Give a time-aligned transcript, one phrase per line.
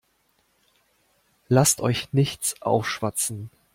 [1.47, 3.51] Lasst euch nichts aufschwatzen.